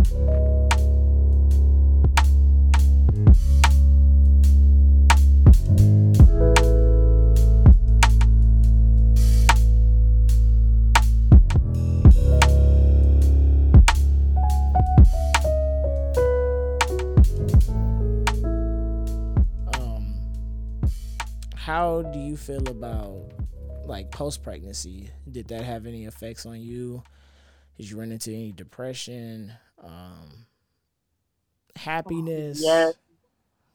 [0.00, 0.06] Um,
[21.54, 23.32] how do you feel about
[23.84, 25.10] like post pregnancy?
[25.30, 27.02] Did that have any effects on you?
[27.76, 29.52] Did you run into any depression?
[29.82, 30.46] Um,
[31.76, 32.60] happiness?
[32.62, 32.94] Yes,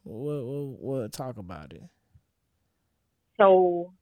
[0.04, 1.82] we'll what, what talk about it?
[3.38, 3.92] So,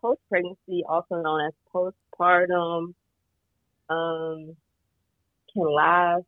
[0.00, 2.94] post pregnancy, also known as postpartum,
[3.88, 4.56] um,
[5.52, 6.24] can last.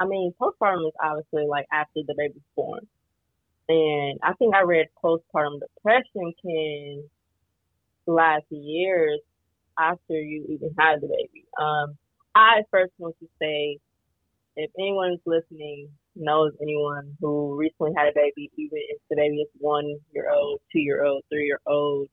[0.00, 2.86] I mean, postpartum is obviously like after the baby's born.
[3.68, 7.08] And I think I read postpartum depression can
[8.06, 9.20] last years
[9.78, 11.46] after you even had the baby.
[11.58, 11.96] Um,
[12.34, 13.78] I first want to say,
[14.56, 19.48] if anyone's listening knows anyone who recently had a baby, even if the baby is
[19.58, 22.08] one year old, two year old, three year old,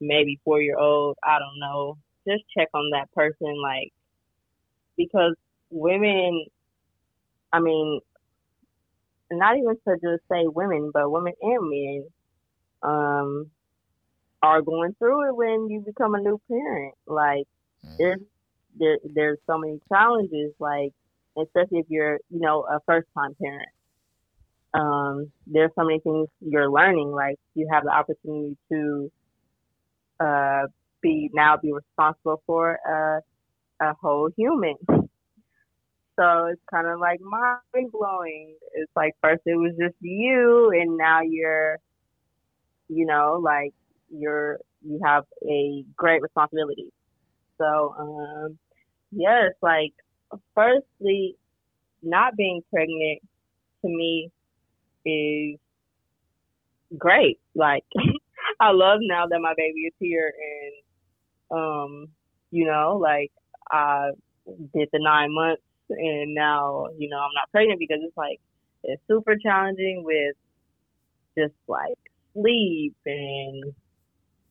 [0.00, 3.92] maybe four year old, I don't know, just check on that person, like,
[4.96, 5.34] because
[5.70, 6.46] women,
[7.52, 8.00] I mean,
[9.30, 12.04] not even to just say women, but women and men,
[12.82, 13.50] um,
[14.42, 16.94] are going through it when you become a new parent.
[17.06, 17.46] Like,
[17.98, 18.20] there's
[18.78, 20.52] there there's so many challenges.
[20.60, 20.92] Like,
[21.42, 23.68] especially if you're you know a first time parent.
[24.74, 27.10] Um, there's so many things you're learning.
[27.10, 29.10] Like, you have the opportunity to
[30.20, 30.66] uh,
[31.00, 33.20] be now be responsible for a
[33.84, 34.74] a whole human.
[36.18, 38.56] So it's kind of like mind blowing.
[38.74, 41.78] It's like first it was just you, and now you're,
[42.88, 43.72] you know, like
[44.10, 46.92] you're you have a great responsibility.
[47.58, 48.58] So um,
[49.12, 49.92] yes, like
[50.54, 51.36] firstly,
[52.02, 53.20] not being pregnant
[53.82, 54.30] to me
[55.04, 55.58] is
[56.96, 57.38] great.
[57.54, 57.84] Like
[58.60, 60.32] I love now that my baby is here,
[61.50, 62.08] and um,
[62.50, 63.32] you know, like
[63.70, 64.10] I
[64.74, 68.40] did the nine months and now you know I'm not pregnant because it's like
[68.84, 70.34] it's super challenging with
[71.36, 71.98] just like
[72.34, 73.74] sleep and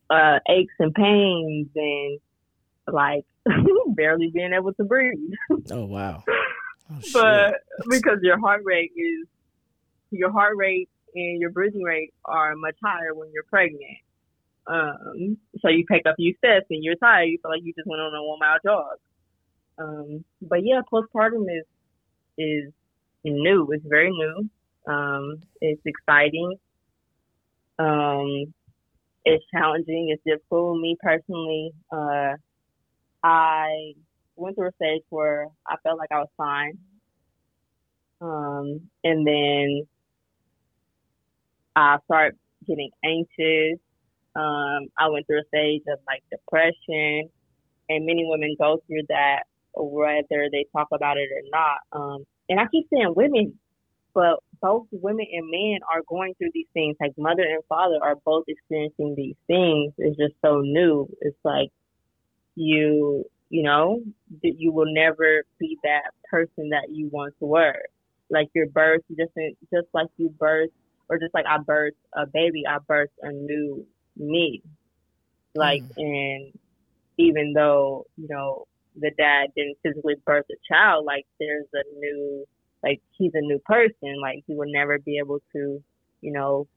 [0.10, 2.20] uh, aches and pains and
[2.92, 3.26] like
[3.96, 5.18] barely being able to breathe.
[5.72, 6.24] Oh wow!
[6.90, 7.56] Oh, but
[7.90, 9.28] because your heart rate is
[10.12, 13.98] your heart rate and your breathing rate are much higher when you're pregnant.
[14.68, 17.26] Um, so you pick up your steps and you're tired.
[17.26, 18.98] You feel like you just went on a one mile jog.
[19.78, 21.66] Um, but yeah, postpartum is
[22.38, 22.74] is
[23.24, 23.68] new.
[23.72, 24.50] It's very new.
[24.92, 26.56] Um, it's exciting.
[27.80, 28.54] Um,
[29.26, 30.10] it's challenging.
[30.10, 30.80] It's difficult.
[30.80, 32.34] Me personally, uh,
[33.24, 33.94] I
[34.36, 36.78] went through a stage where I felt like I was fine.
[38.22, 39.88] Um, and then
[41.76, 43.80] I started getting anxious.
[44.36, 47.30] Um, I went through a stage of like depression,
[47.90, 49.44] and many women go through that
[49.80, 51.80] whether they talk about it or not.
[51.92, 53.60] Um, and I keep saying women,
[54.14, 56.96] but both women and men are going through these things.
[57.00, 59.94] Like mother and father are both experiencing these things.
[59.98, 61.08] It's just so new.
[61.22, 61.70] It's like
[62.58, 64.02] you, you know,
[64.42, 67.82] that you will never be that person that you once were.
[68.30, 69.32] Like your birth, just
[69.74, 70.72] just like you birth,
[71.08, 73.86] or just like I birthed a baby, I birthed a new
[74.18, 74.62] me.
[75.56, 75.98] Like, mm.
[75.98, 76.60] and
[77.18, 78.66] even though you know
[79.00, 82.46] the dad didn't physically birth a child, like there's a new,
[82.84, 84.20] like he's a new person.
[84.20, 85.82] Like he will never be able to,
[86.22, 86.68] you know,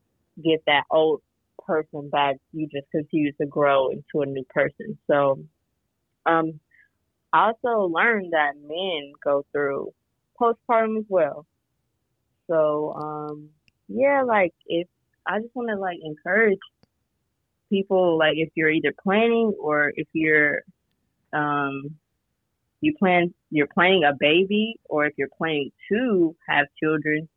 [0.44, 1.22] get that old
[1.66, 2.36] person back.
[2.52, 4.98] You just continue to grow into a new person.
[5.06, 5.41] So,
[6.30, 6.60] um,
[7.32, 9.92] I also learned that men go through
[10.41, 11.46] postpartum as well.
[12.48, 13.50] So, um,
[13.88, 14.88] yeah, like if
[15.26, 16.58] I just want to like encourage
[17.68, 20.62] people, like if you're either planning or if you're
[21.32, 21.97] um,
[22.80, 27.28] you plan you're planning a baby or if you're planning to have children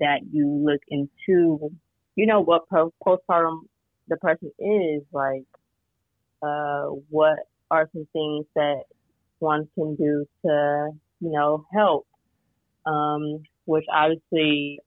[0.00, 1.70] that you look into
[2.14, 2.62] you know what
[3.04, 3.60] postpartum
[4.08, 5.44] depression is like
[6.42, 7.38] uh what
[7.72, 8.82] are some things that
[9.40, 10.90] one can do to
[11.20, 12.06] you know help
[12.86, 14.78] um which obviously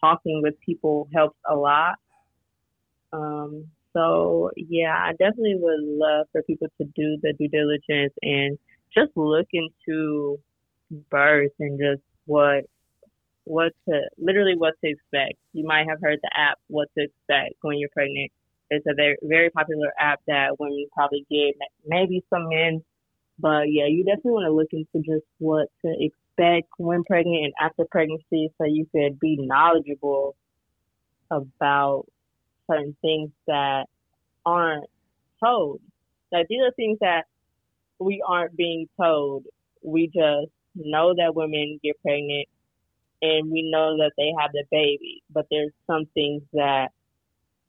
[0.00, 1.94] talking with people helps a lot
[3.12, 3.64] um
[3.94, 8.58] so yeah i definitely would love for people to do the due diligence and
[8.94, 10.38] just look into
[11.10, 12.64] birth and just what
[13.46, 15.34] what to literally what to expect.
[15.52, 18.32] You might have heard the app What to Expect when you're pregnant.
[18.70, 21.54] It's a very very popular app that women probably get,
[21.86, 22.82] maybe some men,
[23.38, 27.52] but yeah, you definitely want to look into just what to expect when pregnant and
[27.60, 30.36] after pregnancy so you could be knowledgeable
[31.30, 32.06] about
[32.70, 33.86] certain things that
[34.44, 34.86] aren't
[35.42, 35.80] told.
[36.32, 37.24] Like these are things that
[37.98, 39.44] we aren't being told.
[39.82, 42.48] We just know that women get pregnant
[43.22, 46.88] and we know that they have the baby, but there's some things that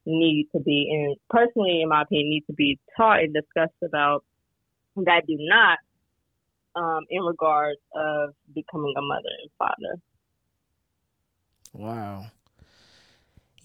[0.07, 4.24] need to be, and personally, in my opinion, need to be taught and discussed about
[4.95, 5.77] that do not
[6.75, 10.01] um, in regards of becoming a mother and father.
[11.74, 12.25] Wow.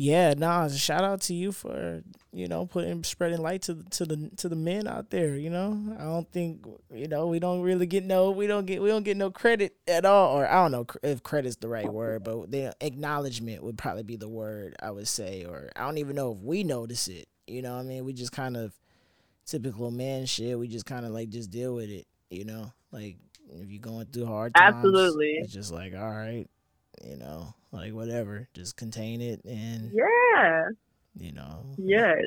[0.02, 2.02] Yeah, nah, shout out to you for,
[2.32, 5.78] you know, putting spreading light to to the to the men out there, you know.
[5.96, 9.04] I don't think, you know, we don't really get no we don't get we don't
[9.04, 12.50] get no credit at all or I don't know if credit's the right word, but
[12.50, 16.32] the acknowledgement would probably be the word I would say or I don't even know
[16.32, 17.28] if we notice it.
[17.46, 18.72] You know, I mean, we just kind of
[19.46, 20.58] typical man shit.
[20.58, 22.72] We just kind of like just deal with it, you know?
[22.90, 23.19] Like
[23.50, 26.49] if you're going through hard times, absolutely, it's just like all right,
[27.04, 30.69] you know, like whatever, just contain it and yeah,
[31.19, 32.22] you know, yes.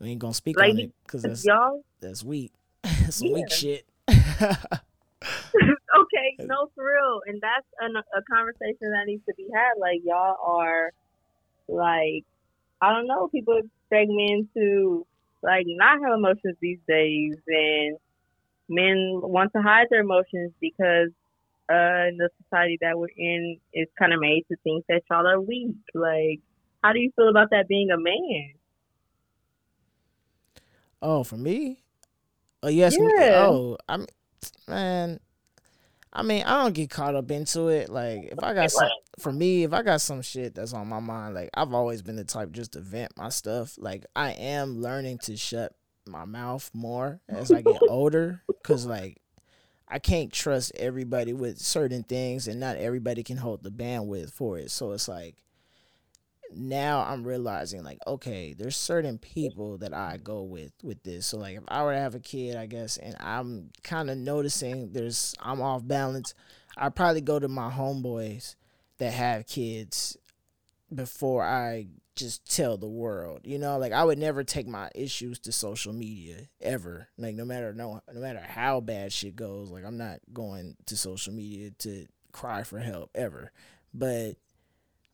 [0.00, 1.82] We ain't gonna speak like, on it because that's y'all.
[2.00, 2.52] That's weak.
[2.82, 3.32] that's yeah.
[3.32, 3.86] weak shit.
[4.08, 4.56] okay,
[6.40, 9.72] no, for real, and that's an, a conversation that needs to be had.
[9.78, 10.92] Like y'all are,
[11.66, 12.24] like,
[12.80, 15.06] I don't know, people expect men to
[15.42, 17.96] like not have emotions these days, and
[18.68, 21.10] men want to hide their emotions because
[21.70, 25.26] uh, in the society that we're in is kind of made to think that y'all
[25.26, 25.76] are weak.
[25.94, 26.40] Like,
[26.82, 28.52] how do you feel about that being a man?
[31.02, 31.78] Oh, for me?
[32.62, 32.96] Oh, yes.
[32.98, 33.48] Yeah.
[33.48, 34.06] Oh, I'm
[34.68, 35.20] man.
[36.12, 37.90] I mean, I don't get caught up into it.
[37.90, 41.00] Like, if I got some, for me, if I got some shit that's on my
[41.00, 43.74] mind, like I've always been the type just to vent my stuff.
[43.78, 45.74] Like, I am learning to shut
[46.06, 49.20] my mouth more as I get older cuz like
[49.88, 54.58] I can't trust everybody with certain things and not everybody can hold the bandwidth for
[54.58, 54.70] it.
[54.70, 55.36] So it's like
[56.54, 61.26] now I'm realizing like okay, there's certain people that I go with with this.
[61.26, 64.18] So like if I were to have a kid, I guess and I'm kind of
[64.18, 66.34] noticing there's I'm off balance,
[66.76, 68.56] I probably go to my homeboys
[68.98, 70.16] that have kids
[70.94, 73.40] before I just tell the world.
[73.44, 77.08] You know, like I would never take my issues to social media ever.
[77.16, 80.96] Like no matter no no matter how bad shit goes, like I'm not going to
[80.96, 83.52] social media to cry for help ever.
[83.94, 84.36] But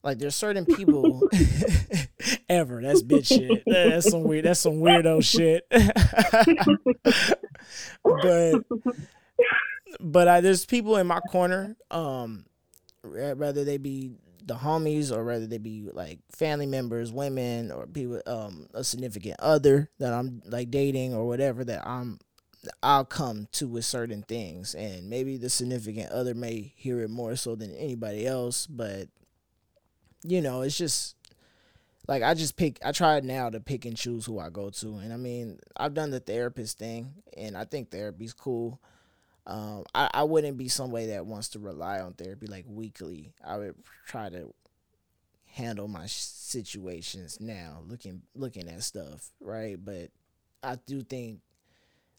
[0.02, 1.28] like there's certain people
[2.48, 2.80] ever.
[2.80, 3.62] That's bitch shit.
[3.66, 5.66] That's some weird that's some weirdo shit.
[8.04, 8.64] but
[10.00, 12.44] but I, there's people in my corner um
[13.04, 14.12] rather they be
[14.44, 19.38] the homies or whether they be like family members, women or people um a significant
[19.40, 22.18] other that I'm like dating or whatever that I'm
[22.82, 27.34] I'll come to with certain things and maybe the significant other may hear it more
[27.36, 29.08] so than anybody else, but
[30.24, 31.16] you know, it's just
[32.08, 34.96] like I just pick I try now to pick and choose who I go to.
[34.96, 38.80] And I mean, I've done the therapist thing and I think therapy's cool.
[39.46, 43.32] Um, I, I wouldn't be somebody that wants to rely on therapy like weekly.
[43.44, 43.74] I would
[44.06, 44.54] try to
[45.46, 49.76] handle my situations now, looking looking at stuff, right?
[49.82, 50.10] But
[50.62, 51.40] I do think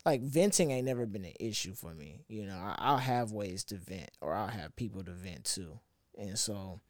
[0.06, 2.26] like venting ain't never been an issue for me.
[2.28, 5.80] You know, I, I'll have ways to vent, or I'll have people to vent to,
[6.18, 6.82] and so,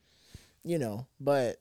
[0.64, 1.58] you know, but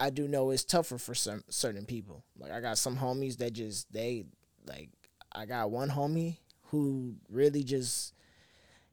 [0.00, 2.24] I do know it's tougher for some certain people.
[2.38, 4.24] Like I got some homies that just they
[4.66, 4.90] like
[5.32, 6.38] I got one homie
[6.70, 8.14] who really just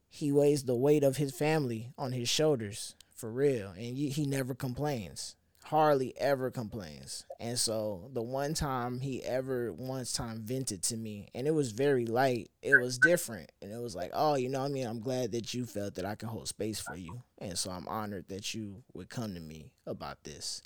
[0.08, 3.70] he weighs the weight of his family on his shoulders for real.
[3.76, 5.36] And he, never complains.
[5.64, 7.24] Hardly ever complains.
[7.40, 11.72] And so the one time he ever once time vented to me and it was
[11.72, 13.50] very light it was different.
[13.60, 14.86] And it was like oh you know i mean?
[14.86, 17.20] I'm glad that you felt that i can hold space for you.
[17.38, 20.62] And so i'm honored that you would come to me about this.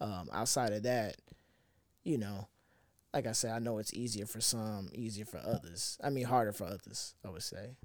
[0.00, 1.16] Um, outside of that
[2.04, 2.48] you know
[3.12, 5.98] like I said, I know it's easier for some, easier for others.
[6.02, 7.76] I mean, harder for others, I would say.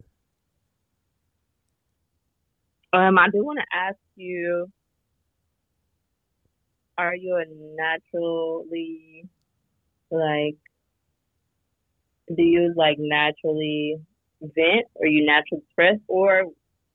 [2.92, 4.68] Um, I do want to ask you:
[6.98, 9.26] Are you a naturally
[10.12, 10.58] like?
[12.28, 13.98] Do you like naturally
[14.42, 16.44] vent, or you naturally express, or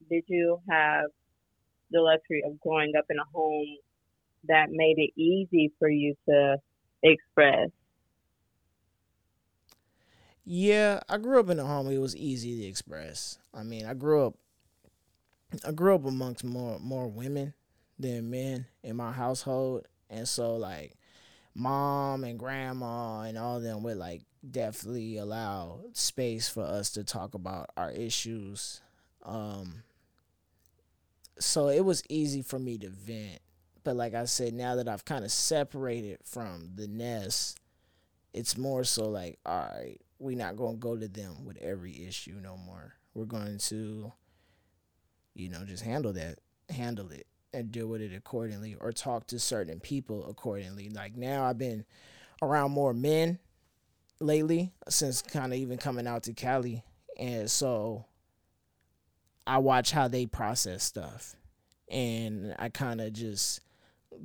[0.08, 1.06] did you have
[1.90, 3.76] the luxury of growing up in a home
[4.44, 6.58] that made it easy for you to
[7.02, 7.70] express?
[10.50, 11.90] Yeah, I grew up in a home.
[11.90, 13.36] It was easy to express.
[13.52, 14.34] I mean, I grew up,
[15.62, 17.52] I grew up amongst more more women
[17.98, 20.94] than men in my household, and so like,
[21.54, 27.34] mom and grandma and all them would like definitely allow space for us to talk
[27.34, 28.80] about our issues.
[29.24, 29.82] Um,
[31.38, 33.40] so it was easy for me to vent.
[33.84, 37.60] But like I said, now that I've kind of separated from the nest,
[38.32, 42.06] it's more so like, all right, we're not going to go to them with every
[42.06, 42.94] issue no more.
[43.14, 44.12] We're going to,
[45.34, 49.38] you know, just handle that, handle it, and deal with it accordingly, or talk to
[49.38, 50.90] certain people accordingly.
[50.90, 51.84] Like now, I've been
[52.42, 53.38] around more men
[54.20, 56.82] lately since kind of even coming out to Cali,
[57.18, 58.04] and so
[59.46, 61.34] I watch how they process stuff,
[61.90, 63.60] and I kind of just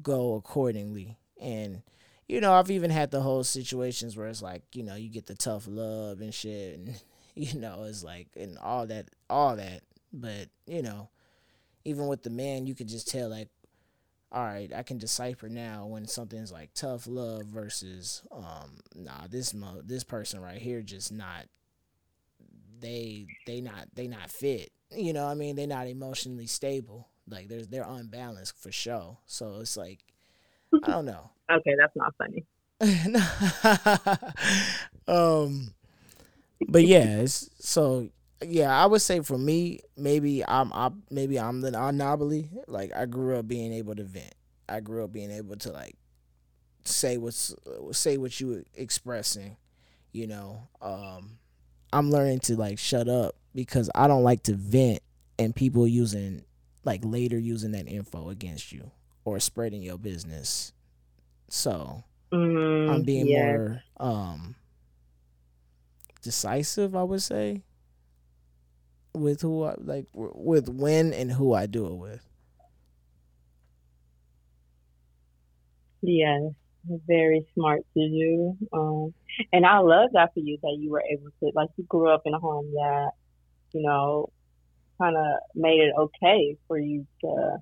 [0.01, 1.17] go accordingly.
[1.39, 1.81] And
[2.27, 5.25] you know, I've even had the whole situations where it's like, you know, you get
[5.25, 7.01] the tough love and shit, and
[7.35, 9.81] you know, it's like and all that, all that.
[10.11, 11.09] But you know,
[11.85, 13.49] even with the man, you could just tell like,
[14.31, 19.53] all right, I can decipher now when something's like tough love versus, um, nah, this
[19.53, 21.45] mo this person right here just not.
[22.79, 24.71] They they not they not fit.
[24.91, 27.07] You know, I mean, they're not emotionally stable.
[27.29, 29.17] Like they're they're unbalanced for sure.
[29.25, 29.99] So it's like,
[30.83, 31.29] I don't know.
[31.51, 32.45] Okay, that's not funny.
[35.07, 35.73] um,
[36.67, 38.09] but yeah, it's, so
[38.45, 42.49] yeah, I would say for me, maybe I'm, I, maybe I'm the anomaly.
[42.67, 44.35] Like I grew up being able to vent.
[44.67, 45.95] I grew up being able to like
[46.83, 47.53] say what's
[47.91, 49.57] say what you were expressing.
[50.11, 51.37] You know, um,
[51.91, 54.99] I'm learning to like shut up because I don't like to vent
[55.39, 56.43] and people using
[56.83, 58.91] like later using that info against you
[59.25, 60.73] or spreading your business.
[61.53, 63.57] So Mm, I'm being yeah.
[63.57, 64.55] more um
[66.21, 67.63] decisive, I would say,
[69.13, 72.27] with who I like with when and who I do it with.
[76.01, 76.49] Yeah,
[77.07, 78.57] very smart to do.
[78.73, 79.13] Um,
[79.53, 82.23] and I love that for you that you were able to, like, you grew up
[82.25, 83.11] in a home that,
[83.73, 84.31] you know,
[85.01, 87.57] kind of made it okay for you to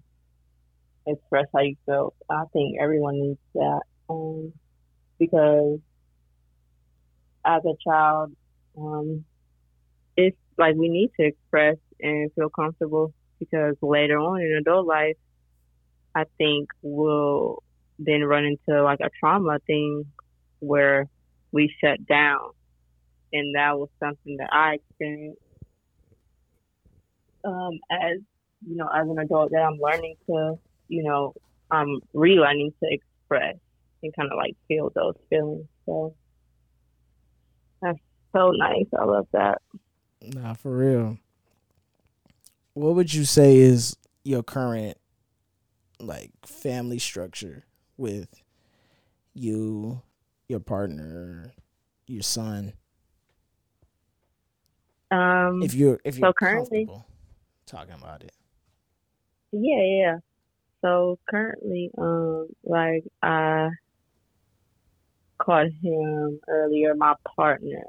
[1.07, 2.15] express how you felt.
[2.29, 3.81] I think everyone needs that.
[4.09, 4.53] Um,
[5.19, 5.79] because
[7.45, 8.31] as a child,
[8.77, 9.23] um,
[10.17, 15.17] it's like we need to express and feel comfortable because later on in adult life,
[16.13, 17.63] I think we'll
[17.99, 20.05] then run into like a trauma thing
[20.59, 21.07] where
[21.51, 22.51] we shut down.
[23.33, 25.39] And that was something that I experienced
[27.45, 28.17] um, as,
[28.67, 30.59] you know, as an adult that I'm learning to,
[30.91, 31.33] you know,
[31.71, 33.55] I'm relearning to express
[34.03, 35.65] and kind of like feel those feelings.
[35.85, 36.13] So
[37.81, 37.97] that's
[38.35, 38.87] so nice.
[38.99, 39.61] I love that.
[40.21, 41.17] Nah, for real.
[42.73, 44.97] What would you say is your current
[45.99, 47.63] like family structure
[47.95, 48.27] with
[49.33, 50.01] you,
[50.49, 51.53] your partner,
[52.07, 52.73] your son?
[55.09, 57.05] Um, If you're if you're currently- comfortable
[57.65, 58.31] talking about it.
[59.53, 60.17] Yeah, yeah.
[60.81, 63.69] So currently, um, like I
[65.37, 67.83] called him earlier, my partner.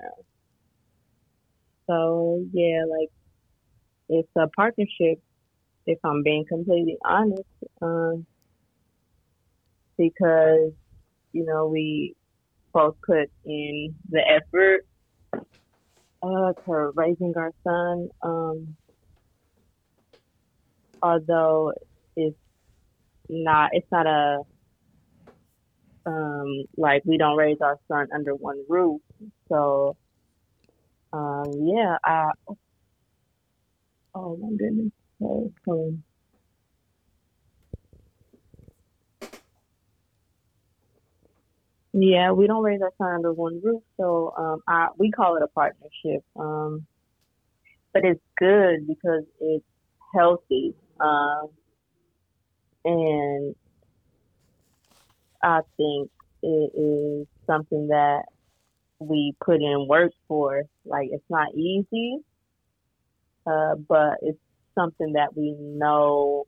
[1.87, 3.11] So yeah, like
[4.08, 5.20] it's a partnership.
[5.87, 7.42] If I'm being completely honest,
[7.80, 8.26] um,
[9.99, 10.72] because
[11.32, 12.14] you know we
[12.72, 14.87] both put in the effort
[16.22, 18.08] uh, to raising our son.
[18.22, 18.76] Um,
[21.02, 21.72] although
[22.16, 22.37] it's
[23.29, 24.41] not it's not a
[26.07, 29.00] um like we don't raise our son under one roof.
[29.50, 29.97] So
[31.12, 32.31] um yeah i
[34.14, 34.93] oh my goodness.
[35.21, 36.05] So, um,
[41.93, 45.43] yeah we don't raise our son under one roof so um i we call it
[45.43, 46.87] a partnership um
[47.93, 49.64] but it's good because it's
[50.14, 51.49] healthy um
[52.85, 53.55] and
[55.43, 56.11] I think
[56.43, 58.23] it is something that
[58.99, 60.62] we put in work for.
[60.85, 62.19] Like it's not easy,
[63.47, 64.39] uh, but it's
[64.75, 66.47] something that we know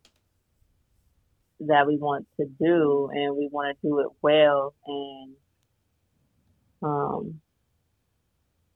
[1.61, 4.75] that we want to do, and we want to do it well.
[4.87, 5.35] And
[6.83, 7.41] um,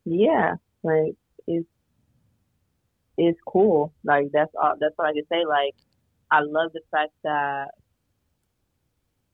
[0.04, 1.14] yeah, like
[1.46, 1.66] it's
[3.16, 3.92] it's cool.
[4.04, 4.74] Like that's all.
[4.80, 5.44] That's what I can say.
[5.46, 5.74] Like
[6.30, 7.68] I love the fact that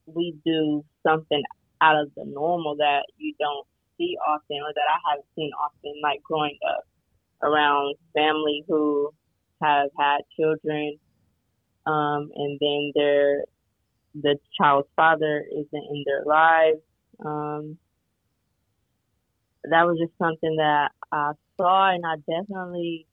[0.06, 1.42] we do something
[1.80, 3.66] out of the normal that you don't
[3.98, 6.84] see often or that I haven't seen often, like growing up
[7.42, 9.10] around family who
[9.62, 10.98] have had children,
[11.86, 13.44] um, and then their
[14.14, 16.78] the child's father isn't in their lives.
[17.24, 17.78] Um,
[19.64, 23.06] that was just something that I saw and I definitely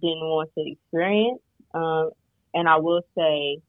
[0.00, 1.40] didn't want to experience.
[1.74, 2.10] Um,
[2.56, 3.60] and I will say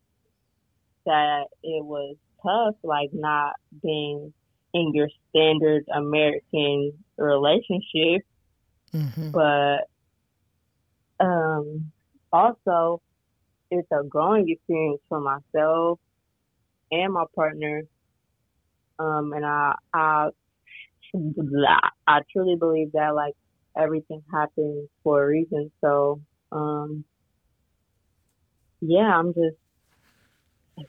[1.06, 3.53] that it was tough, like not
[3.84, 4.34] being
[4.74, 8.25] in your standard American relationship,
[8.94, 9.32] Mm-hmm.
[9.32, 9.88] but
[11.20, 11.91] um,
[12.32, 13.01] also
[13.70, 16.00] it's a growing experience for myself
[16.89, 17.84] and my partner.
[18.98, 20.29] Um, and I, I,
[22.08, 23.34] I truly believe that like
[23.77, 25.70] everything happens for a reason.
[25.82, 27.03] So, um,
[28.82, 29.58] yeah, I'm just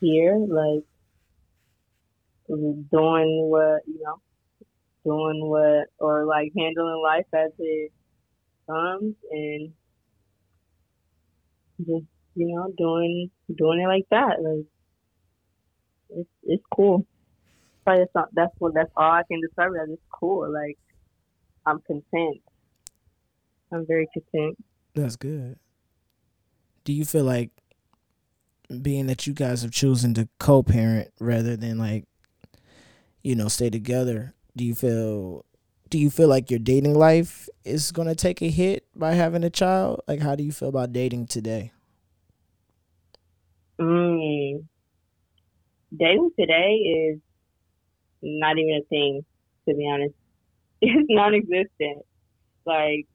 [0.00, 0.85] here, like
[2.49, 4.21] doing what you know,
[5.04, 7.92] doing what or like handling life as it
[8.66, 9.73] comes, and
[11.78, 14.42] just you know doing doing it like that.
[14.42, 14.66] Like
[16.11, 17.07] it's it's cool.
[17.85, 19.90] Probably that's not, that's what that's all I can describe it as.
[19.90, 20.52] It's cool.
[20.52, 20.78] Like
[21.64, 22.42] I'm content.
[23.73, 24.59] I'm very content.
[24.95, 25.59] That's good.
[26.85, 27.50] Do you feel like
[28.82, 32.04] being that you guys have chosen to co-parent rather than like
[33.22, 35.44] you know stay together, do you feel
[35.90, 39.44] do you feel like your dating life is going to take a hit by having
[39.44, 40.02] a child?
[40.06, 41.72] Like how do you feel about dating today?
[43.80, 44.64] Mm.
[45.96, 47.20] Dating today is
[48.22, 49.25] not even a thing,
[49.68, 50.14] to be honest.
[50.80, 52.04] It's non-existent.
[52.66, 53.06] Like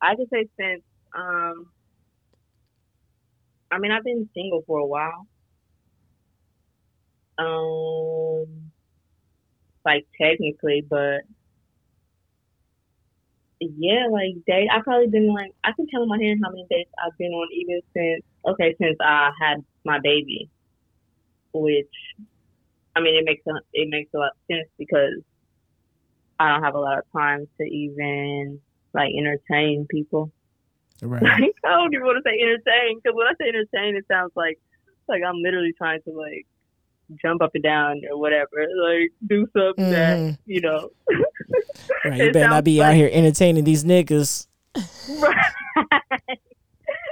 [0.00, 0.82] I could say since
[1.14, 1.70] um,
[3.72, 5.26] I mean I've been single for a while.
[7.38, 8.70] Um,
[9.84, 11.22] like technically, but
[13.60, 14.68] yeah, like date.
[14.72, 17.32] I've probably been like I can count on my hand how many dates I've been
[17.32, 20.50] on, even since okay, since I had my baby,
[21.54, 21.92] which
[22.96, 25.22] I mean it makes a, it makes a lot of sense because
[26.38, 28.60] I don't have a lot of time to even
[28.94, 30.32] like entertain people.
[31.02, 31.22] Right.
[31.22, 34.32] Like I don't even want to say entertain because when I say entertain, it sounds
[34.36, 34.58] like
[35.08, 36.46] like I'm literally trying to like
[37.20, 40.38] jump up and down or whatever, like do something that Mhm.
[40.46, 40.90] you know.
[42.04, 42.20] Right.
[42.20, 44.46] You better not be out here entertaining these niggas.
[45.08, 45.36] Right.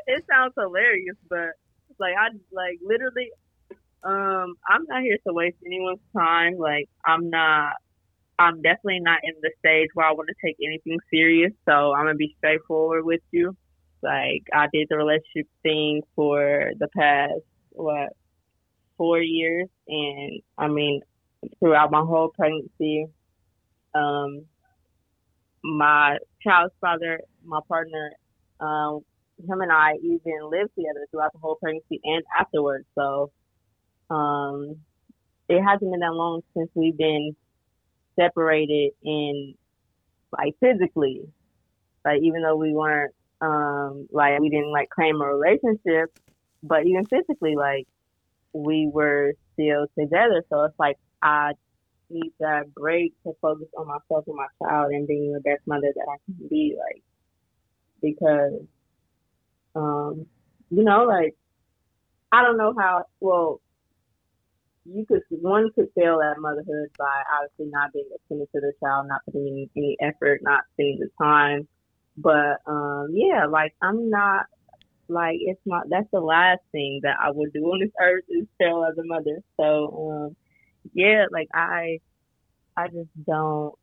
[0.06, 1.50] it sounds hilarious, but
[1.98, 3.30] like I like literally
[4.02, 6.56] um I'm not here to waste anyone's time.
[6.58, 7.74] Like I'm not
[8.38, 12.04] I'm definitely not in the stage where I want to take anything serious, so I'm
[12.06, 13.56] gonna be straightforward with you.
[14.02, 17.34] Like I did the relationship thing for the past
[17.72, 18.12] what
[18.96, 21.02] four years and I mean
[21.58, 23.06] throughout my whole pregnancy,
[23.94, 24.46] um
[25.62, 28.12] my child's father, my partner,
[28.60, 29.00] um,
[29.48, 32.86] him and I even lived together throughout the whole pregnancy and afterwards.
[32.98, 33.30] So
[34.10, 34.76] um,
[35.48, 37.34] it hasn't been that long since we've been
[38.18, 39.54] separated in
[40.32, 41.22] like physically.
[42.04, 46.16] Like even though we weren't um, like we didn't like claim a relationship,
[46.62, 47.87] but even physically, like
[48.53, 50.44] we were still together.
[50.50, 51.53] So it's like I
[52.11, 55.92] need that break to focus on myself and my child and being the best mother
[55.94, 57.03] that I can be, like
[58.03, 58.61] because
[59.74, 60.26] um,
[60.70, 61.35] you know, like
[62.33, 63.61] I don't know how well
[64.85, 69.09] you could one could fail at motherhood by obviously not being attentive to the child,
[69.09, 71.68] not putting in any effort, not spending the time.
[72.22, 74.46] But um yeah, like I'm not
[75.09, 78.46] like it's not that's the last thing that I would do on this earth is
[78.59, 79.40] fail as a mother.
[79.59, 80.37] So um
[80.94, 81.98] yeah, like I
[82.76, 83.74] I just don't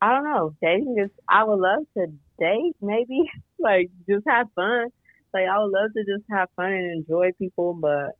[0.00, 0.54] I don't know.
[0.62, 2.06] Dating is I would love to
[2.38, 3.22] date maybe.
[3.58, 4.88] like just have fun.
[5.32, 8.12] Like I would love to just have fun and enjoy people but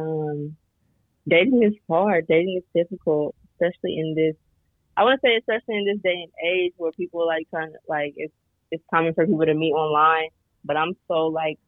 [0.00, 0.56] um
[1.28, 2.26] dating is hard.
[2.28, 4.36] Dating is difficult, especially in this
[4.96, 8.14] I wanna say especially in this day and age where people like trying to like
[8.16, 8.34] it's
[8.70, 10.28] it's common for people to meet online.
[10.64, 11.58] But I'm so like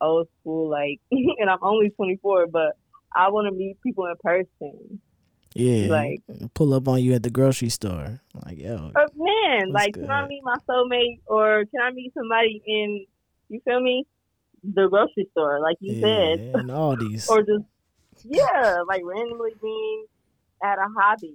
[0.00, 2.76] old school, like and I'm only twenty four, but
[3.14, 5.00] I wanna meet people in person.
[5.54, 5.88] Yeah.
[5.88, 6.22] Like-
[6.54, 8.20] pull up on you at the grocery store.
[8.46, 8.90] Like, yo.
[9.16, 13.06] Man, like, can I meet my soulmate or can I meet somebody in,
[13.48, 14.06] you feel me,
[14.64, 17.28] the grocery store, like you yeah, said, and all these.
[17.28, 17.64] or just,
[18.24, 20.04] yeah, like randomly being
[20.62, 21.34] at a hobby.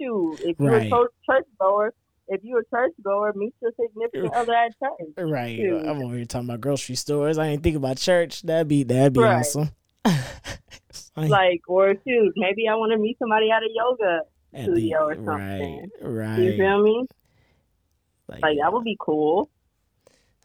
[0.00, 0.86] Shoot, if you're Right.
[0.86, 1.94] a church, church goer,
[2.28, 5.14] if you're a church goer, meet your significant other at church.
[5.18, 5.56] Right.
[5.56, 5.86] Shoot.
[5.86, 7.38] I'm over here talking about grocery stores.
[7.38, 8.42] I ain't think about church.
[8.42, 9.38] That'd be that'd be Right.
[9.40, 9.70] awesome.
[11.16, 15.14] Like, or shoot, maybe I want to meet somebody at a yoga at studio or
[15.14, 15.30] something.
[15.32, 15.88] right.
[16.02, 16.38] Right.
[16.40, 17.06] You feel me?
[18.28, 19.48] Like, Like, that would be cool.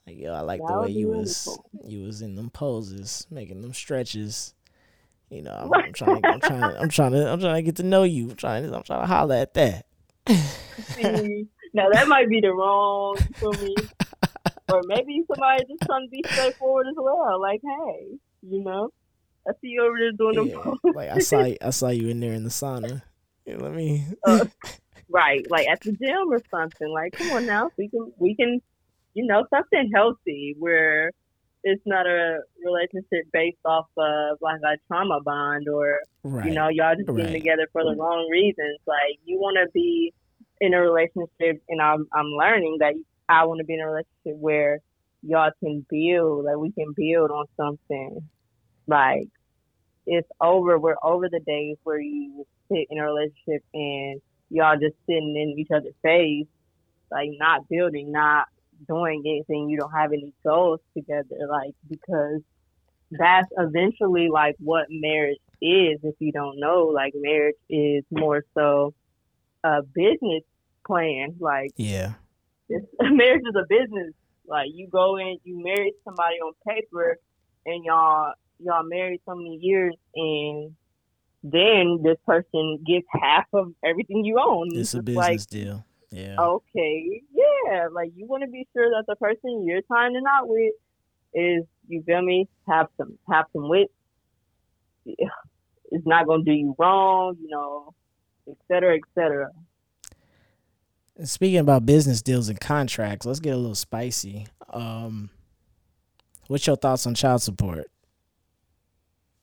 [0.05, 1.65] like, yo, I like that the way you really was cool.
[1.87, 4.53] you was in them poses, making them stretches.
[5.29, 6.25] You know, I'm, I'm trying.
[6.25, 6.75] I'm trying.
[6.77, 7.31] I'm trying to.
[7.31, 8.31] I'm trying to get to know you.
[8.31, 8.69] I'm trying.
[8.69, 9.85] To, I'm trying to holler at that.
[10.27, 13.89] See, now that might be the wrong for me.
[14.69, 17.39] or maybe somebody just trying to be straightforward as well.
[17.39, 18.89] Like, hey, you know.
[19.47, 20.77] I see you over there doing Yeah, them.
[20.95, 23.01] like I saw I saw you in there in the sauna.
[23.45, 24.05] Yeah, let me.
[24.23, 24.45] Uh,
[25.09, 26.89] right, like at the gym or something.
[26.89, 28.61] Like, come on now, we can we can,
[29.13, 31.11] you know, something healthy where
[31.63, 36.45] it's not a relationship based off of like a trauma bond or right.
[36.45, 37.33] you know y'all just being Right.
[37.33, 38.79] together for the wrong reasons.
[38.85, 40.13] Like you want to be
[40.61, 42.93] in a relationship, and I'm I'm learning that
[43.27, 44.79] I want to be in a relationship where
[45.21, 48.19] y'all can build, like we can build on something.
[48.87, 49.27] Like
[50.05, 50.79] it's over.
[50.79, 55.59] We're over the days where you sit in a relationship and y'all just sitting in
[55.59, 56.47] each other's face,
[57.11, 58.47] like not building, not
[58.87, 59.69] doing anything.
[59.69, 62.41] You don't have any goals together, like because
[63.11, 65.99] that's eventually like what marriage is.
[66.03, 68.93] If you don't know, like marriage is more so
[69.63, 70.43] a business
[70.85, 71.35] plan.
[71.39, 72.13] Like Yeah.
[72.69, 74.13] it's, marriage is a business.
[74.47, 77.17] Like you go in, you marry somebody on paper,
[77.65, 80.75] and y'all y'all married so many years, and
[81.43, 84.69] then this person gets half of everything you own.
[84.73, 85.85] It's a business like deal.
[86.11, 86.37] Yeah.
[86.39, 90.47] okay, yeah, like you want to be sure that the person you're tying it out
[90.47, 90.73] with
[91.33, 93.91] is you feel me have some have some wit.
[95.05, 97.93] It's not gonna do you wrong, you know,
[98.47, 99.49] et cetera, et cetera.
[101.23, 104.47] Speaking about business deals and contracts, let's get a little spicy.
[104.71, 105.29] Um,
[106.47, 107.87] what's your thoughts on child support?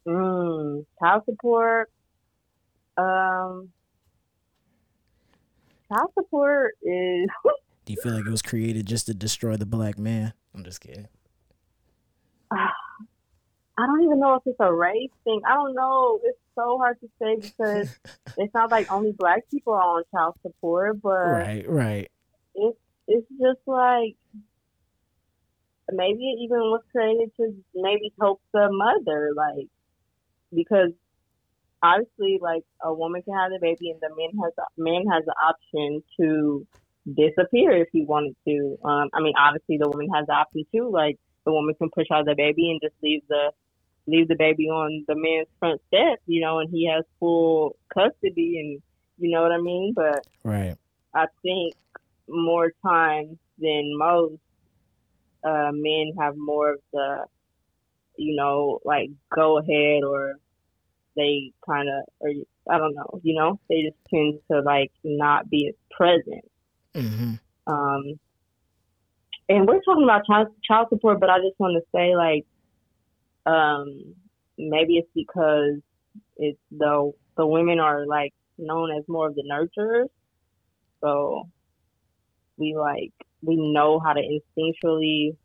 [0.06, 1.90] Mm, child support.
[2.96, 3.70] Um,
[5.88, 7.28] child support is
[7.84, 10.32] Do you feel like it was created just to destroy the black man?
[10.54, 11.06] I'm just kidding.
[12.50, 15.40] I don't even know if it's a race thing.
[15.46, 16.18] I don't know.
[16.24, 17.96] It's so hard to say because
[18.38, 22.10] it's not like only black people are on child support, but right, right.
[22.54, 24.16] it's it's just like
[25.92, 29.68] maybe it even was created to maybe help the mother, like
[30.52, 30.90] because
[31.86, 35.34] obviously like a woman can have the baby and the man has man has the
[35.50, 36.66] option to
[37.06, 38.76] disappear if he wanted to.
[38.84, 42.06] Um, I mean obviously the woman has the option too, like the woman can push
[42.12, 43.52] out the baby and just leave the
[44.08, 48.58] leave the baby on the man's front step, you know, and he has full custody
[48.60, 48.82] and
[49.18, 49.92] you know what I mean?
[49.94, 50.76] But Right.
[51.14, 51.74] I think
[52.28, 54.40] more times than most,
[55.42, 57.24] uh, men have more of the,
[58.16, 60.34] you know, like go ahead or
[61.16, 62.30] they kind of, or
[62.70, 66.44] I don't know, you know, they just tend to like not be as present.
[66.94, 67.34] hmm
[67.66, 68.18] Um,
[69.48, 72.44] and we're talking about child, child support, but I just want to say like,
[73.46, 74.14] um,
[74.58, 75.80] maybe it's because
[76.36, 80.08] it's the the women are like known as more of the nurturers,
[81.00, 81.48] so
[82.56, 85.36] we like we know how to instinctually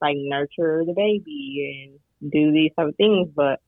[0.00, 3.28] like nurture the baby and do these type of things.
[3.34, 3.60] But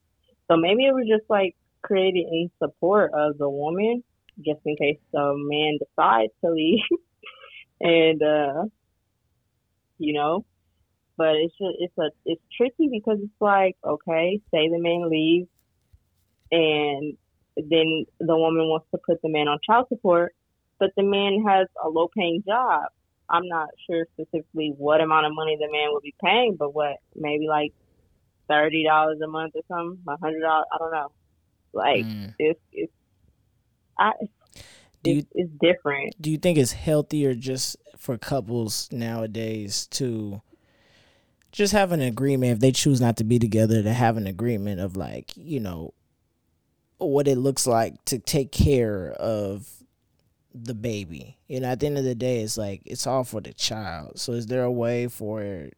[0.49, 4.03] so maybe it was just like created in support of the woman,
[4.45, 6.81] just in case the man decides to leave,
[7.81, 8.65] and uh,
[9.99, 10.45] you know.
[11.17, 15.49] But it's just, it's a it's tricky because it's like okay, say the man leaves,
[16.51, 17.17] and
[17.57, 20.35] then the woman wants to put the man on child support,
[20.79, 22.85] but the man has a low paying job.
[23.29, 26.99] I'm not sure specifically what amount of money the man will be paying, but what
[27.15, 27.73] maybe like
[28.49, 30.67] thirty dollars a month or something, a hundred dollars.
[30.73, 31.13] I don't know.
[31.73, 32.35] Like Mm.
[32.39, 32.93] it's it's
[33.99, 34.13] I
[35.03, 36.15] Do you it's, it's different.
[36.21, 40.41] do you think it's healthier just for couples nowadays to
[41.53, 44.81] just have an agreement if they choose not to be together to have an agreement
[44.81, 45.95] of like you know
[46.99, 49.69] what it looks like to take care of
[50.55, 53.41] the baby you know at the end of the day it's like it's all for
[53.41, 55.69] the child so is there a way for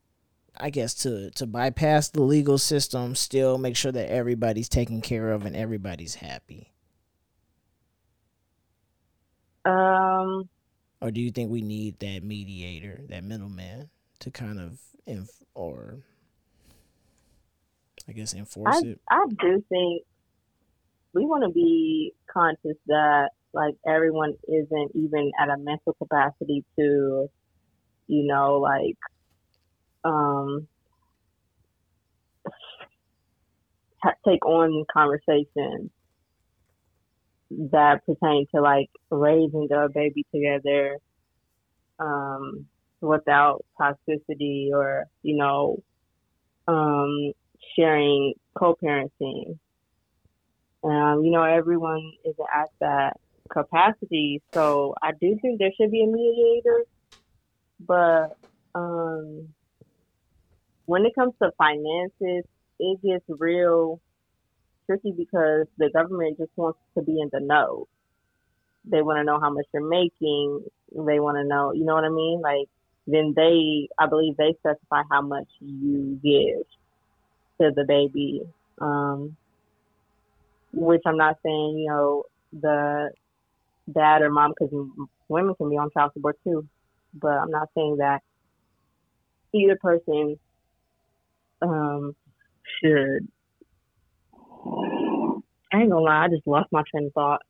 [0.61, 5.31] i guess to to bypass the legal system still make sure that everybody's taken care
[5.31, 6.73] of and everybody's happy
[9.69, 10.49] Um,
[11.01, 13.91] or do you think we need that mediator, that middleman,
[14.21, 15.99] to kind of inf- or
[18.09, 19.01] I guess enforce I it?
[19.11, 20.05] I do think
[21.13, 27.29] we want to be conscious that like everyone isn't even at a mental capacity to,
[28.07, 28.97] you know, like
[30.05, 30.67] um
[34.27, 35.91] take on conversations
[37.51, 40.99] that pertain to like raising a baby together
[41.99, 42.67] um
[43.01, 45.83] without toxicity or you know
[46.67, 47.33] um
[47.77, 49.59] sharing co-parenting.
[50.85, 53.15] Um you know everyone isn't at that
[53.51, 56.85] capacity so i do think there should be a mediator
[57.81, 58.37] but
[58.75, 59.49] um
[60.89, 62.45] when it comes to finances
[62.81, 64.01] it gets real
[64.87, 67.87] tricky because the government just wants to be in the know.
[68.85, 70.65] They want to know how much you're making.
[70.93, 72.41] They want to know, you know what I mean?
[72.41, 72.69] Like,
[73.07, 76.65] then they, I believe they specify how much you give
[77.61, 78.43] to the baby.
[78.81, 79.37] Um,
[80.73, 82.23] which I'm not saying, you know,
[82.53, 83.11] the
[83.93, 84.73] dad or mom, because
[85.29, 86.67] women can be on child support too,
[87.13, 88.23] but I'm not saying that
[89.53, 90.39] either person
[91.63, 92.15] um,
[92.81, 93.29] should.
[95.73, 97.43] I ain't gonna lie, I just lost my train of thought.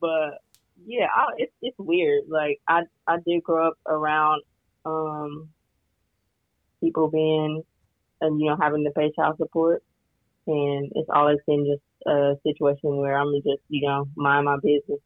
[0.00, 0.42] but
[0.86, 2.24] yeah, I, it's it's weird.
[2.28, 4.42] Like I I did grow up around
[4.84, 5.48] um
[6.80, 7.62] people being
[8.20, 9.82] and you know having to pay child support,
[10.46, 15.00] and it's always been just a situation where I'm just you know mind my business.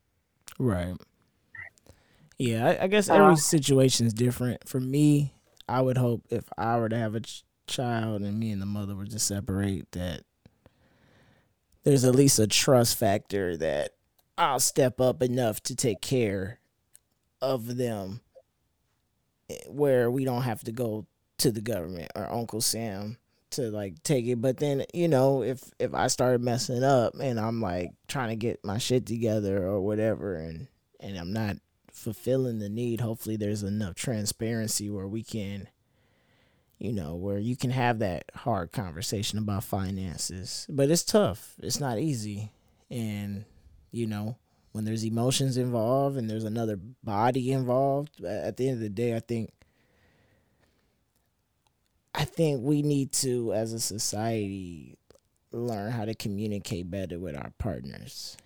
[0.58, 0.94] Right.
[2.42, 4.68] Yeah, I, I guess every uh, situation is different.
[4.68, 5.32] For me,
[5.68, 8.66] I would hope if I were to have a ch- child and me and the
[8.66, 10.22] mother were to separate, that
[11.84, 13.92] there's at least a trust factor that
[14.36, 16.58] I'll step up enough to take care
[17.40, 18.22] of them
[19.48, 21.06] eh, where we don't have to go
[21.38, 23.18] to the government or Uncle Sam
[23.50, 24.40] to like take it.
[24.40, 28.36] But then, you know, if if I started messing up and I'm like trying to
[28.36, 30.66] get my shit together or whatever and
[30.98, 31.58] and I'm not
[31.92, 35.68] fulfilling the need, hopefully there's enough transparency where we can
[36.82, 40.66] you know, where you can have that hard conversation about finances.
[40.68, 41.54] But it's tough.
[41.62, 42.50] It's not easy.
[42.90, 43.44] And,
[43.92, 44.36] you know,
[44.72, 49.14] when there's emotions involved and there's another body involved, at the end of the day,
[49.14, 49.52] I think
[52.12, 54.98] I think we need to as a society
[55.52, 58.36] learn how to communicate better with our partners.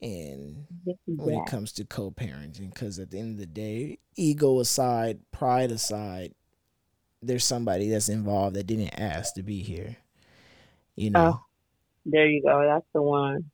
[0.00, 0.66] And
[1.06, 5.72] when it comes to co-parenting cuz at the end of the day, ego aside, pride
[5.72, 6.34] aside,
[7.20, 9.96] there's somebody that's involved that didn't ask to be here.
[10.94, 11.32] You know.
[11.34, 11.44] Oh,
[12.06, 12.62] there you go.
[12.64, 13.50] That's the one.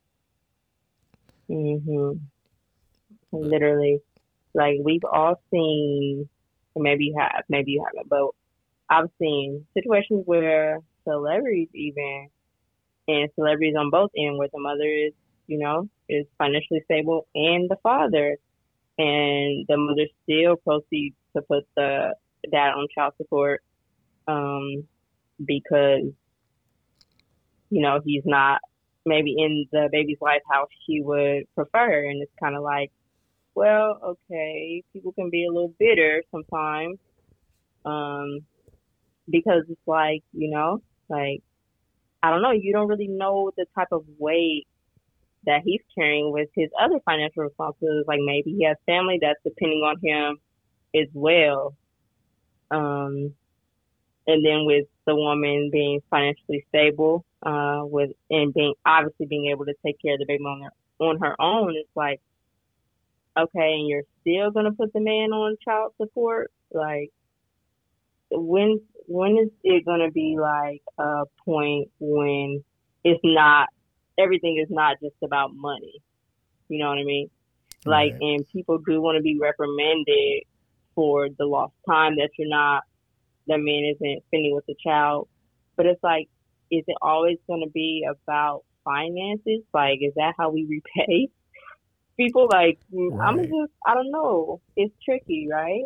[1.49, 2.19] Mhm.
[3.31, 3.99] Literally,
[4.53, 6.29] like we've all seen.
[6.77, 8.31] Maybe you have, maybe you haven't, but
[8.89, 12.29] I've seen situations where celebrities even
[13.07, 15.13] and celebrities on both ends where the mother is,
[15.47, 18.37] you know, is financially stable and the father,
[18.97, 22.15] and the mother still proceeds to put the
[22.51, 23.61] dad on child support
[24.27, 24.87] um,
[25.43, 26.11] because
[27.69, 28.61] you know he's not
[29.05, 32.91] maybe in the baby's life how she would prefer, and it's kind of like,
[33.53, 36.97] well, okay, people can be a little bitter sometimes,
[37.85, 38.39] um,
[39.29, 41.41] because it's like you know, like
[42.23, 44.67] I don't know, you don't really know the type of weight
[45.45, 48.05] that he's carrying with his other financial responsibilities.
[48.07, 50.37] Like maybe he has family that's depending on him
[50.95, 51.75] as well.
[52.71, 53.33] Um,
[54.27, 59.65] and then with the woman being financially stable, uh, with and being obviously being able
[59.65, 62.21] to take care of the baby on her on her own, it's like,
[63.37, 67.11] okay, and you're still gonna put the man on child support, like
[68.31, 72.63] when when is it gonna be like a point when
[73.03, 73.69] it's not
[74.17, 76.01] everything is not just about money?
[76.69, 77.29] You know what I mean?
[77.85, 78.21] Like, right.
[78.21, 80.43] and people do want to be reprimanded
[80.95, 82.83] for the lost time that you're not,
[83.47, 85.27] that man isn't spending with the child.
[85.75, 86.29] But it's like,
[86.71, 89.61] is it always going to be about finances?
[89.73, 91.29] Like, is that how we repay
[92.17, 92.47] people?
[92.51, 93.27] Like, right.
[93.27, 94.61] I'm just, I don't know.
[94.75, 95.83] It's tricky, right?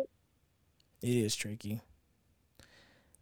[1.02, 1.82] It is tricky.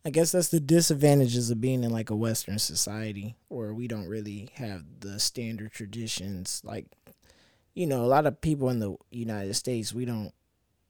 [0.05, 4.09] I guess that's the disadvantages of being in like a Western society where we don't
[4.09, 6.63] really have the standard traditions.
[6.65, 6.87] Like,
[7.75, 10.33] you know, a lot of people in the United States, we don't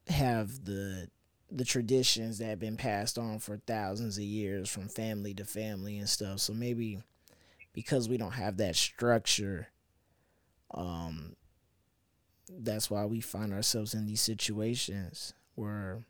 [0.07, 1.09] have the
[1.51, 5.97] the traditions that have been passed on for thousands of years from family to family
[5.97, 6.39] and stuff.
[6.39, 6.99] So maybe
[7.73, 9.69] because we don't have that structure,
[10.71, 11.35] um,
[12.49, 16.03] that's why we find ourselves in these situations where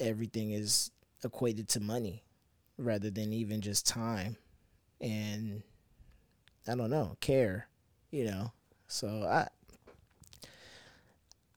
[0.00, 0.90] everything is
[1.24, 2.24] equated to money
[2.78, 4.36] rather than even just time
[5.00, 5.62] and
[6.66, 7.68] I don't know, care,
[8.10, 8.52] you know.
[8.86, 9.48] So I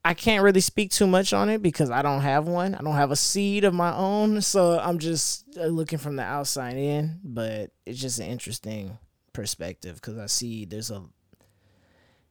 [0.04, 2.74] I can't really speak too much on it because I don't have one.
[2.76, 6.22] I don't have a seed of my own, so I'm just uh, looking from the
[6.22, 7.18] outside in.
[7.24, 8.98] But it's just an interesting
[9.32, 11.02] perspective because I see there's a,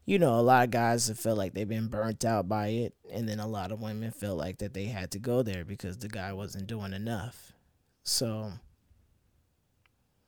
[0.06, 2.94] you know, a lot of guys that feel like they've been burnt out by it,
[3.12, 5.98] and then a lot of women feel like that they had to go there because
[5.98, 7.54] the guy wasn't doing enough.
[8.04, 8.52] So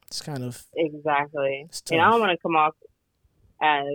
[0.07, 1.67] it's kind of exactly.
[1.91, 2.73] And I don't want to come off
[3.61, 3.85] as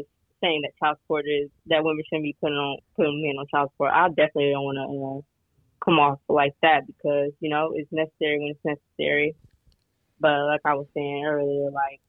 [0.40, 3.70] saying that child support is that women shouldn't be putting on putting men on child
[3.72, 3.92] support.
[3.92, 5.18] I definitely don't want to.
[5.18, 5.22] Uh,
[5.84, 9.34] come off like that because you know it's necessary when it's necessary.
[10.20, 12.00] But like I was saying earlier, like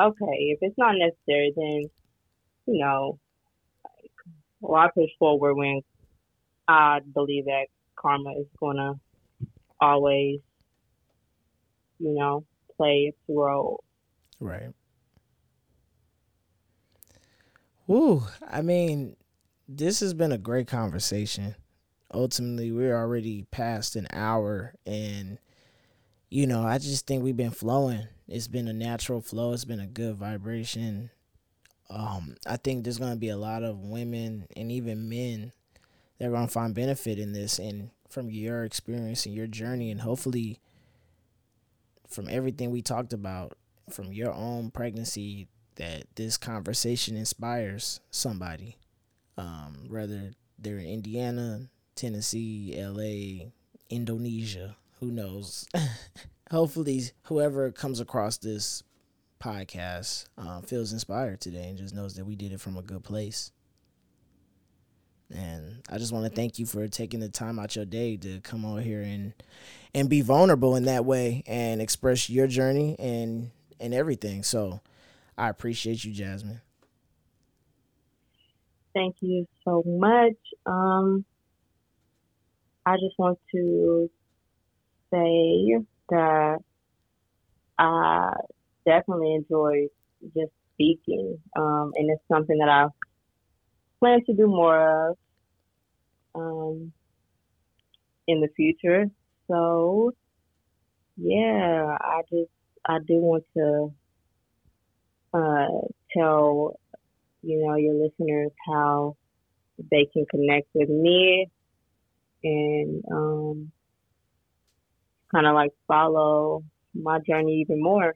[0.00, 1.84] okay, if it's not necessary, then
[2.66, 3.18] you know,
[3.84, 4.10] like,
[4.60, 5.82] well, I push forward when
[6.68, 8.94] I believe that karma is gonna
[9.80, 10.40] always,
[11.98, 12.44] you know,
[12.76, 13.82] play its role.
[14.40, 14.72] Right.
[17.86, 18.24] Woo.
[18.46, 19.16] I mean,
[19.68, 21.54] this has been a great conversation.
[22.12, 25.38] Ultimately, we're already past an hour and
[26.28, 28.08] you know, I just think we've been flowing.
[28.28, 29.52] It's been a natural flow.
[29.52, 31.10] It's been a good vibration.
[31.88, 35.52] Um, I think there's gonna be a lot of women and even men
[36.18, 40.00] that are gonna find benefit in this and from your experience and your journey and
[40.00, 40.58] hopefully
[42.08, 43.56] from everything we talked about,
[43.90, 48.78] from your own pregnancy, that this conversation inspires somebody.
[49.36, 53.50] Um, whether they're in Indiana, Tennessee, LA,
[53.90, 55.66] Indonesia, who knows?
[56.50, 58.82] Hopefully, whoever comes across this
[59.40, 63.04] podcast um, feels inspired today and just knows that we did it from a good
[63.04, 63.52] place.
[65.34, 68.40] And I just want to thank you for taking the time out your day to
[68.40, 69.32] come on here and
[69.92, 74.42] and be vulnerable in that way and express your journey and and everything.
[74.42, 74.80] So
[75.36, 76.60] I appreciate you, Jasmine.
[78.94, 80.36] Thank you so much.
[80.64, 81.24] Um,
[82.86, 84.08] I just want to
[85.10, 85.76] say
[86.08, 86.58] that
[87.78, 88.32] I
[88.86, 89.88] definitely enjoy
[90.34, 92.86] just speaking, um, and it's something that I
[94.00, 95.18] plan to do more of
[96.34, 96.92] um,
[98.26, 99.06] in the future.
[99.48, 100.12] So,
[101.16, 102.50] yeah, I just
[102.86, 103.92] I do want to
[105.34, 106.78] uh, tell
[107.42, 109.16] you know your listeners how
[109.90, 111.50] they can connect with me
[112.42, 113.72] and um,
[115.30, 118.14] kind of like follow my journey even more.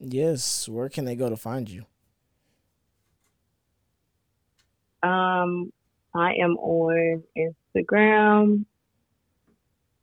[0.00, 1.84] Yes, where can they go to find you?
[5.02, 5.72] Um,
[6.14, 8.64] I am on Instagram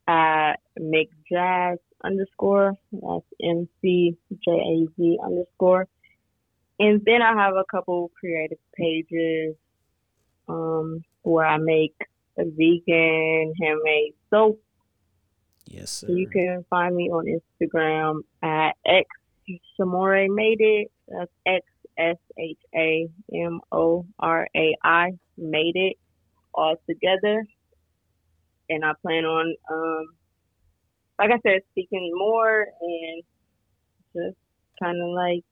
[0.07, 2.73] at McJazz underscore.
[2.91, 5.87] That's M C J A Z underscore.
[6.79, 9.55] And then I have a couple creative pages
[10.47, 11.95] um, where I make
[12.37, 14.61] a vegan handmade soap.
[15.67, 16.07] Yes, sir.
[16.09, 19.07] You can find me on Instagram at X
[19.79, 20.91] Shamore Made It.
[21.07, 21.65] That's X
[21.97, 25.97] S H A M O R A I Made It
[26.53, 27.45] all together.
[28.69, 30.05] And I plan on, um,
[31.19, 33.23] like I said, speaking more and
[34.15, 34.37] just
[34.81, 35.43] kind of like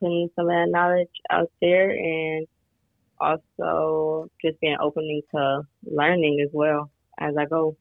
[0.00, 2.46] putting some of that knowledge out there and
[3.20, 7.76] also just being opening to learning as well as I go.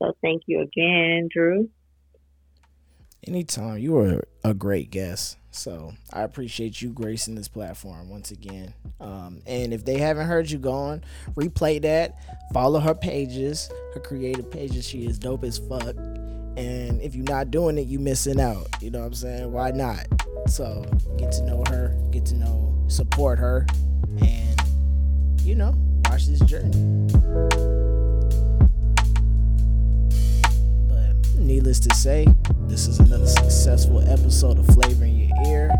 [0.00, 1.68] So thank you again, Drew.
[3.26, 3.78] Anytime.
[3.78, 5.36] You were a great guest.
[5.50, 8.74] So I appreciate you gracing this platform once again.
[9.00, 11.04] Um, and if they haven't heard you go on,
[11.34, 12.16] replay that.
[12.52, 14.86] Follow her pages, her creative pages.
[14.86, 15.96] She is dope as fuck.
[16.56, 18.68] And if you're not doing it, you missing out.
[18.80, 19.52] You know what I'm saying?
[19.52, 20.06] Why not?
[20.46, 20.84] So
[21.16, 23.66] get to know her, get to know, support her,
[24.20, 24.62] and
[25.42, 27.87] you know, watch this journey.
[31.48, 32.26] Needless to say,
[32.66, 35.70] this is another successful episode of Flavor in Your Ear.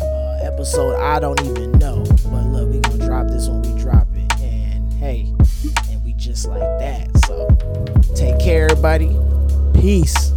[0.00, 4.06] Uh, episode I don't even know, but look, we gonna drop this when we drop
[4.14, 5.34] it, and hey,
[5.90, 7.10] and we just like that.
[7.26, 7.48] So
[8.14, 9.08] take care, everybody.
[9.74, 10.30] Peace.